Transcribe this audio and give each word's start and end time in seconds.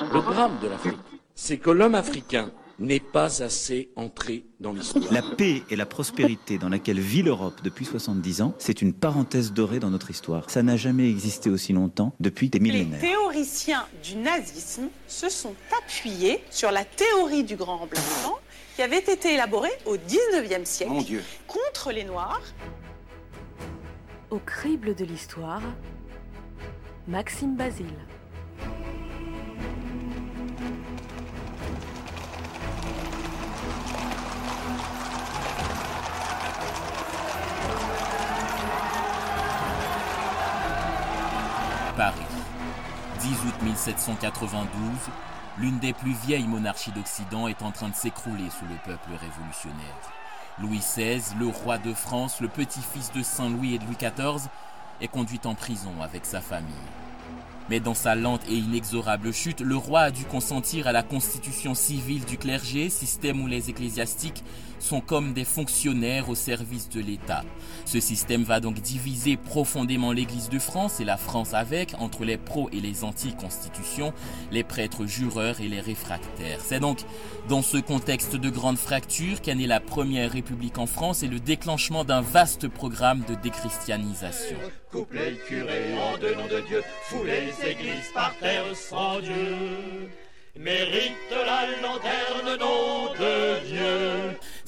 Le 0.00 0.22
drame 0.22 0.58
de 0.62 0.68
l'Afrique, 0.68 0.96
c'est 1.34 1.58
que 1.58 1.68
l'homme 1.68 1.94
africain 1.94 2.50
n'est 2.78 3.00
pas 3.00 3.42
assez 3.42 3.90
entré 3.96 4.46
dans 4.58 4.72
l'histoire. 4.72 5.12
La 5.12 5.20
paix 5.20 5.62
et 5.68 5.76
la 5.76 5.84
prospérité 5.84 6.56
dans 6.56 6.70
laquelle 6.70 6.98
vit 6.98 7.22
l'Europe 7.22 7.60
depuis 7.62 7.84
70 7.84 8.40
ans, 8.40 8.54
c'est 8.58 8.80
une 8.80 8.94
parenthèse 8.94 9.52
dorée 9.52 9.78
dans 9.78 9.90
notre 9.90 10.10
histoire. 10.10 10.48
Ça 10.48 10.62
n'a 10.62 10.78
jamais 10.78 11.10
existé 11.10 11.50
aussi 11.50 11.74
longtemps 11.74 12.14
depuis 12.18 12.48
des 12.48 12.60
millénaires. 12.60 13.00
Les 13.02 13.08
théoriciens 13.08 13.84
du 14.02 14.16
nazisme 14.16 14.88
se 15.06 15.28
sont 15.28 15.54
appuyés 15.78 16.42
sur 16.50 16.70
la 16.70 16.84
théorie 16.84 17.44
du 17.44 17.56
grand 17.56 17.76
remplacement 17.76 18.38
qui 18.76 18.82
avait 18.82 18.98
été 18.98 19.34
élaborée 19.34 19.68
au 19.84 19.96
19e 19.96 20.64
siècle 20.64 20.92
contre 21.46 21.92
les 21.92 22.04
Noirs. 22.04 22.42
Au 24.30 24.38
crible 24.38 24.94
de 24.94 25.04
l'histoire, 25.04 25.60
Maxime 27.06 27.54
Basile. 27.56 27.86
Paris. 42.00 42.14
10 43.20 43.28
août 43.28 43.62
1792, 43.62 44.70
l'une 45.58 45.78
des 45.80 45.92
plus 45.92 46.14
vieilles 46.14 46.48
monarchies 46.48 46.92
d'Occident 46.92 47.46
est 47.46 47.60
en 47.60 47.72
train 47.72 47.90
de 47.90 47.94
s'écrouler 47.94 48.48
sous 48.48 48.64
le 48.64 48.76
peuple 48.76 49.10
révolutionnaire. 49.20 50.00
Louis 50.58 50.78
XVI, 50.78 51.20
le 51.38 51.48
roi 51.48 51.76
de 51.76 51.92
France, 51.92 52.40
le 52.40 52.48
petit-fils 52.48 53.12
de 53.12 53.22
Saint-Louis 53.22 53.74
et 53.74 53.78
de 53.78 53.84
Louis 53.84 53.98
XIV, 54.00 54.48
est 55.02 55.08
conduit 55.08 55.42
en 55.44 55.54
prison 55.54 55.92
avec 56.00 56.24
sa 56.24 56.40
famille. 56.40 56.72
Mais 57.70 57.78
dans 57.78 57.94
sa 57.94 58.16
lente 58.16 58.42
et 58.50 58.56
inexorable 58.56 59.32
chute, 59.32 59.60
le 59.60 59.76
roi 59.76 60.00
a 60.00 60.10
dû 60.10 60.24
consentir 60.24 60.88
à 60.88 60.92
la 60.92 61.04
constitution 61.04 61.76
civile 61.76 62.24
du 62.24 62.36
clergé, 62.36 62.90
système 62.90 63.40
où 63.40 63.46
les 63.46 63.70
ecclésiastiques 63.70 64.42
sont 64.80 65.00
comme 65.00 65.34
des 65.34 65.44
fonctionnaires 65.44 66.28
au 66.28 66.34
service 66.34 66.88
de 66.88 67.00
l'État. 67.00 67.44
Ce 67.84 68.00
système 68.00 68.42
va 68.42 68.60
donc 68.60 68.80
diviser 68.80 69.36
profondément 69.36 70.10
l'Église 70.10 70.48
de 70.48 70.58
France 70.58 71.00
et 71.00 71.04
la 71.04 71.16
France 71.16 71.54
avec, 71.54 71.94
entre 71.98 72.24
les 72.24 72.38
pros 72.38 72.68
et 72.72 72.80
les 72.80 73.04
anti-constitutions, 73.04 74.12
les 74.50 74.64
prêtres 74.64 75.06
jureurs 75.06 75.60
et 75.60 75.68
les 75.68 75.80
réfractaires. 75.80 76.60
C'est 76.64 76.80
donc 76.80 77.00
dans 77.48 77.62
ce 77.62 77.76
contexte 77.76 78.36
de 78.36 78.50
grande 78.50 78.78
fracture 78.78 79.40
qu'est 79.40 79.54
née 79.54 79.66
la 79.66 79.80
première 79.80 80.32
République 80.32 80.78
en 80.78 80.86
France 80.86 81.22
et 81.22 81.28
le 81.28 81.38
déclenchement 81.38 82.04
d'un 82.04 82.22
vaste 82.22 82.68
programme 82.68 83.22
de 83.28 83.34
déchristianisation. 83.34 84.56
En 84.92 84.98
de 86.18 86.66
Dieu, 86.66 86.82
foulez 87.04 87.52
les 87.62 87.70
églises 87.70 88.10
par 88.14 88.34
terre 88.38 88.64
sans 88.74 89.20
Dieu. 89.20 90.10
Mérite 90.56 91.14
la 91.30 91.66
lanterne, 91.82 92.58
nom 92.58 93.12
de 93.14 93.66
Dieu. 93.66 93.99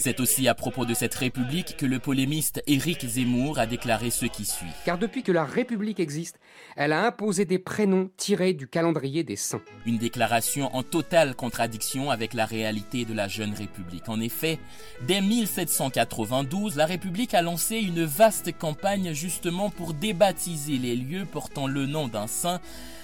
C'est 0.04 0.18
aussi 0.18 0.48
à 0.48 0.54
propos 0.56 0.84
de 0.84 0.94
cette 0.94 1.14
République 1.14 1.76
que 1.76 1.86
le 1.86 2.00
polémiste 2.00 2.60
Éric 2.66 3.06
Zemmour 3.06 3.60
a 3.60 3.66
déclaré 3.66 4.10
ce 4.10 4.26
qui 4.26 4.44
suit. 4.44 4.66
Car 4.84 4.98
depuis 4.98 5.22
que 5.22 5.30
la 5.30 5.44
République 5.44 6.00
existe, 6.00 6.40
elle 6.74 6.92
a 6.92 7.06
imposé 7.06 7.44
des 7.44 7.60
prénoms 7.60 8.10
tirés 8.16 8.52
du 8.52 8.66
calendrier 8.66 9.22
des 9.22 9.36
saints. 9.36 9.62
Une 9.86 9.98
déclaration 9.98 10.74
en 10.74 10.82
totale 10.82 11.36
contradiction 11.36 12.10
avec 12.10 12.34
la 12.34 12.46
réalité 12.46 13.04
de 13.04 13.14
la 13.14 13.28
jeune 13.28 13.54
République. 13.54 14.08
En 14.08 14.18
effet, 14.18 14.58
dès 15.06 15.20
1792, 15.20 16.74
la 16.74 16.86
République 16.86 17.32
a 17.32 17.42
lancé 17.42 17.76
une 17.76 18.02
vaste 18.02 18.58
campagne 18.58 19.12
justement 19.12 19.70
pour 19.70 19.94
débaptiser 19.94 20.78
les 20.78 20.96
lieux 20.96 21.26
portant 21.26 21.68
le 21.68 21.86
nom 21.86 22.08
d'un 22.08 22.26
saint 22.26 22.60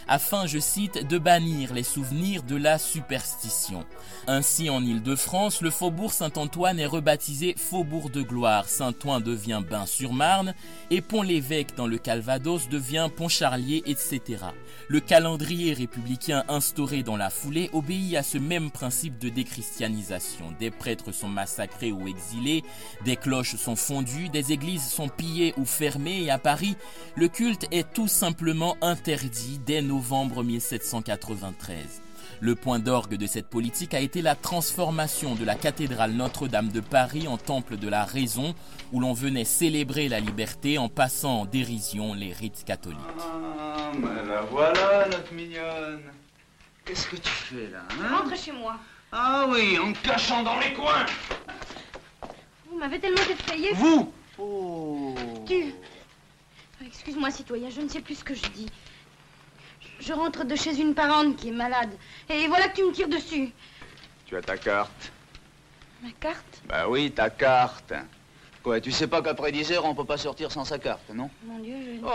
afin, 0.08 0.46
je 0.46 0.58
cite, 0.58 1.06
de 1.06 1.18
bannir 1.18 1.74
les 1.74 1.82
souvenirs 1.82 2.42
de 2.42 2.56
la 2.56 2.78
superstition. 2.78 3.84
Ainsi, 4.26 4.70
en 4.70 4.82
Île-de-France, 4.82 5.60
le 5.60 5.70
faubourg 5.70 6.12
Saint-Antoine 6.12 6.80
est 6.80 6.86
rebaptisé 6.88 7.54
Faubourg 7.56 8.10
de 8.10 8.22
Gloire, 8.22 8.68
Saint-Ouen 8.68 9.20
devient 9.20 9.62
Bain-sur-Marne, 9.68 10.54
et 10.90 11.00
Pont-l'Évêque 11.00 11.76
dans 11.76 11.86
le 11.86 11.98
Calvados 11.98 12.68
devient 12.68 13.08
Pont-Charlier, 13.14 13.82
etc. 13.86 14.20
Le 14.88 15.00
calendrier 15.00 15.74
républicain 15.74 16.44
instauré 16.48 17.02
dans 17.02 17.16
la 17.16 17.30
foulée 17.30 17.70
obéit 17.72 18.16
à 18.16 18.22
ce 18.22 18.38
même 18.38 18.70
principe 18.70 19.18
de 19.18 19.28
déchristianisation. 19.28 20.52
Des 20.58 20.70
prêtres 20.70 21.12
sont 21.12 21.28
massacrés 21.28 21.92
ou 21.92 22.08
exilés, 22.08 22.64
des 23.04 23.16
cloches 23.16 23.56
sont 23.56 23.76
fondues, 23.76 24.28
des 24.30 24.52
églises 24.52 24.88
sont 24.88 25.08
pillées 25.08 25.54
ou 25.56 25.64
fermées, 25.64 26.24
et 26.24 26.30
à 26.30 26.38
Paris, 26.38 26.76
le 27.14 27.28
culte 27.28 27.66
est 27.70 27.92
tout 27.92 28.08
simplement 28.08 28.76
interdit 28.80 29.60
dès 29.64 29.82
novembre 29.82 30.42
1793. 30.42 32.07
Le 32.40 32.54
point 32.54 32.78
d'orgue 32.78 33.16
de 33.16 33.26
cette 33.26 33.48
politique 33.48 33.94
a 33.94 34.00
été 34.00 34.22
la 34.22 34.36
transformation 34.36 35.34
de 35.34 35.44
la 35.44 35.56
cathédrale 35.56 36.12
Notre-Dame 36.12 36.68
de 36.68 36.80
Paris 36.80 37.26
en 37.26 37.36
temple 37.36 37.76
de 37.76 37.88
la 37.88 38.04
raison, 38.04 38.54
où 38.92 39.00
l'on 39.00 39.12
venait 39.12 39.44
célébrer 39.44 40.08
la 40.08 40.20
liberté 40.20 40.78
en 40.78 40.88
passant 40.88 41.40
en 41.40 41.44
dérision 41.46 42.14
les 42.14 42.32
rites 42.32 42.64
catholiques. 42.64 43.00
Ah, 43.18 43.90
mais 43.98 44.24
la 44.28 44.42
voilà, 44.42 45.08
notre 45.10 45.32
mignonne. 45.32 46.02
Qu'est-ce 46.84 47.08
que 47.08 47.16
tu 47.16 47.28
fais 47.28 47.68
là 47.70 47.82
hein? 47.90 48.18
Rentre 48.18 48.36
chez 48.36 48.52
moi. 48.52 48.76
Ah 49.10 49.46
oui, 49.48 49.78
en 49.78 49.92
te 49.92 50.06
cachant 50.06 50.42
dans 50.42 50.58
les 50.60 50.72
coins. 50.74 51.06
Vous 52.70 52.78
m'avez 52.78 53.00
tellement 53.00 53.20
effrayé. 53.30 53.72
Vous 53.74 54.12
Oh 54.38 55.14
Tu. 55.46 55.74
Excuse-moi, 56.86 57.30
citoyen, 57.30 57.70
je 57.70 57.80
ne 57.80 57.88
sais 57.88 58.00
plus 58.00 58.14
ce 58.14 58.24
que 58.24 58.34
je 58.34 58.48
dis. 58.54 58.66
Je 60.08 60.14
rentre 60.14 60.44
de 60.46 60.56
chez 60.56 60.80
une 60.80 60.94
parente 60.94 61.36
qui 61.36 61.50
est 61.50 61.52
malade. 61.52 61.90
Et 62.30 62.48
voilà 62.48 62.68
que 62.68 62.76
tu 62.76 62.82
me 62.82 62.92
tires 62.92 63.10
dessus. 63.10 63.52
Tu 64.24 64.38
as 64.38 64.40
ta 64.40 64.56
carte 64.56 65.12
Ma 66.02 66.08
carte 66.18 66.62
Bah 66.66 66.88
oui, 66.88 67.10
ta 67.10 67.28
carte. 67.28 67.92
Quoi, 68.62 68.80
tu 68.80 68.90
sais 68.90 69.06
pas 69.06 69.20
qu'après 69.20 69.52
10 69.52 69.72
heures, 69.72 69.84
on 69.84 69.94
peut 69.94 70.06
pas 70.06 70.16
sortir 70.16 70.50
sans 70.50 70.64
sa 70.64 70.78
carte, 70.78 71.10
non? 71.12 71.28
Mon 71.44 71.58
Dieu, 71.58 71.74
je... 71.74 72.00
Oh, 72.02 72.08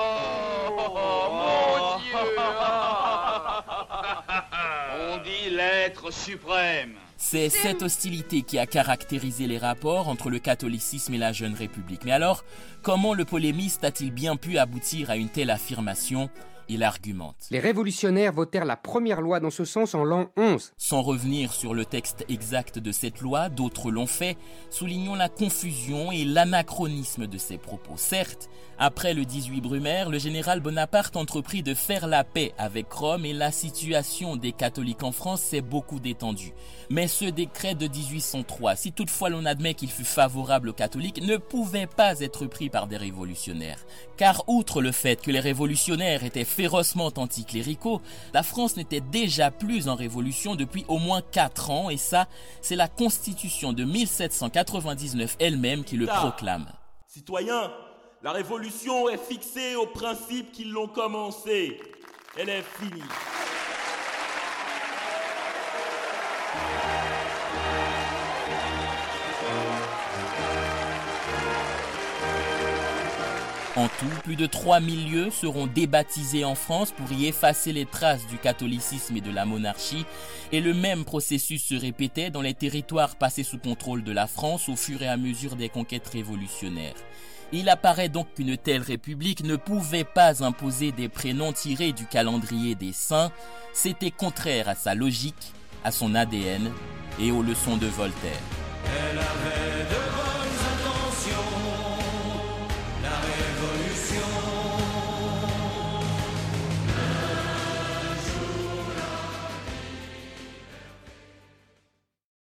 mon 1.31 1.99
Dieu 1.99 2.15
On 5.11 5.17
dit 5.17 5.51
l'être 5.51 6.11
suprême. 6.11 6.95
C'est 7.17 7.49
cette 7.49 7.83
hostilité 7.83 8.41
qui 8.41 8.57
a 8.57 8.65
caractérisé 8.65 9.45
les 9.45 9.59
rapports 9.59 10.07
entre 10.07 10.31
le 10.31 10.39
catholicisme 10.39 11.13
et 11.13 11.19
la 11.19 11.31
jeune 11.31 11.53
République. 11.53 12.05
Mais 12.05 12.11
alors, 12.11 12.43
comment 12.81 13.13
le 13.13 13.23
polémiste 13.23 13.83
a-t-il 13.83 14.11
bien 14.11 14.35
pu 14.35 14.57
aboutir 14.57 15.11
à 15.11 15.15
une 15.15 15.29
telle 15.29 15.51
affirmation? 15.51 16.31
Il 16.69 16.83
argumente. 16.83 17.47
Les 17.51 17.59
révolutionnaires 17.59 18.33
votèrent 18.33 18.65
la 18.65 18.77
première 18.77 19.21
loi 19.21 19.39
dans 19.39 19.49
ce 19.49 19.65
sens 19.65 19.95
en 19.95 20.03
l'an 20.03 20.29
11. 20.37 20.73
Sans 20.77 21.01
revenir 21.01 21.53
sur 21.53 21.73
le 21.73 21.85
texte 21.85 22.25
exact 22.29 22.79
de 22.79 22.91
cette 22.91 23.21
loi, 23.21 23.49
d'autres 23.49 23.91
l'ont 23.91 24.07
fait, 24.07 24.37
soulignons 24.69 25.15
la 25.15 25.29
confusion 25.29 26.11
et 26.11 26.25
l'anachronisme 26.25 27.27
de 27.27 27.37
ces 27.37 27.57
propos. 27.57 27.93
Certes, 27.97 28.49
après 28.79 29.13
le 29.13 29.25
18 29.25 29.61
Brumaire, 29.61 30.09
le 30.09 30.19
général 30.19 30.59
Bonaparte 30.59 31.15
entreprit 31.15 31.63
de 31.63 31.73
faire 31.73 32.07
la 32.07 32.23
paix 32.23 32.53
avec 32.57 32.91
Rome 32.91 33.25
et 33.25 33.33
la 33.33 33.51
situation 33.51 34.35
des 34.35 34.51
catholiques 34.51 35.03
en 35.03 35.11
France 35.11 35.41
s'est 35.41 35.61
beaucoup 35.61 35.99
détendue. 35.99 36.53
Mais 36.89 37.07
ce 37.07 37.25
décret 37.25 37.75
de 37.75 37.87
1803, 37.87 38.75
si 38.75 38.91
toutefois 38.91 39.29
l'on 39.29 39.45
admet 39.45 39.73
qu'il 39.73 39.89
fut 39.89 40.03
favorable 40.03 40.69
aux 40.69 40.73
catholiques, 40.73 41.21
ne 41.21 41.37
pouvait 41.37 41.87
pas 41.87 42.19
être 42.19 42.45
pris 42.45 42.69
par 42.69 42.87
des 42.87 42.97
révolutionnaires. 42.97 43.85
Car 44.17 44.43
outre 44.47 44.81
le 44.81 44.91
fait 44.91 45.21
que 45.21 45.31
les 45.31 45.39
révolutionnaires 45.39 46.23
étaient 46.23 46.43
férocement 46.53 47.11
anticléricaux, 47.17 48.01
la 48.33 48.43
France 48.43 48.77
n'était 48.77 49.01
déjà 49.01 49.51
plus 49.51 49.89
en 49.89 49.95
révolution 49.95 50.55
depuis 50.55 50.85
au 50.87 50.99
moins 50.99 51.21
4 51.21 51.69
ans 51.71 51.89
et 51.89 51.97
ça, 51.97 52.27
c'est 52.61 52.75
la 52.75 52.87
constitution 52.87 53.73
de 53.73 53.83
1799 53.83 55.35
elle-même 55.39 55.83
qui 55.83 55.97
le 55.97 56.05
proclame. 56.05 56.67
Citoyens, 57.07 57.71
la 58.23 58.31
révolution 58.31 59.09
est 59.09 59.17
fixée 59.17 59.75
aux 59.75 59.87
principes 59.87 60.51
qui 60.51 60.65
l'ont 60.65 60.87
commencée. 60.87 61.79
Elle 62.37 62.49
est 62.49 62.63
finie. 62.79 63.03
En 73.75 73.87
tout, 73.87 74.21
plus 74.23 74.35
de 74.35 74.45
3000 74.45 75.11
lieux 75.11 75.29
seront 75.31 75.65
débaptisés 75.65 76.45
en 76.45 76.53
France 76.53 76.91
pour 76.91 77.11
y 77.11 77.25
effacer 77.25 77.73
les 77.73 77.87
traces 77.87 78.27
du 78.27 78.37
catholicisme 78.37 79.17
et 79.17 79.21
de 79.21 79.31
la 79.31 79.45
monarchie, 79.45 80.05
et 80.51 80.61
le 80.61 80.75
même 80.75 81.05
processus 81.05 81.63
se 81.63 81.73
répétait 81.73 82.29
dans 82.29 82.41
les 82.41 82.53
territoires 82.53 83.15
passés 83.15 83.41
sous 83.41 83.57
contrôle 83.57 84.03
de 84.03 84.11
la 84.11 84.27
France 84.27 84.69
au 84.69 84.75
fur 84.75 85.01
et 85.01 85.07
à 85.07 85.17
mesure 85.17 85.55
des 85.55 85.69
conquêtes 85.69 86.07
révolutionnaires. 86.07 86.93
Il 87.51 87.67
apparaît 87.67 88.09
donc 88.09 88.27
qu'une 88.35 88.57
telle 88.57 88.83
république 88.83 89.43
ne 89.43 89.55
pouvait 89.55 90.03
pas 90.03 90.43
imposer 90.43 90.91
des 90.91 91.09
prénoms 91.09 91.53
tirés 91.53 91.93
du 91.93 92.05
calendrier 92.05 92.75
des 92.75 92.93
saints, 92.93 93.31
c'était 93.73 94.11
contraire 94.11 94.69
à 94.69 94.75
sa 94.75 94.93
logique, 94.93 95.51
à 95.83 95.91
son 95.91 96.13
ADN 96.13 96.71
et 97.19 97.31
aux 97.31 97.41
leçons 97.41 97.77
de 97.77 97.87
Voltaire. 97.87 98.41